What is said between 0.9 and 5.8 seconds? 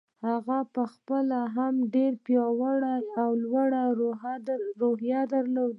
خپله هم ډېره پياوړې او لوړه روحيه درلوده.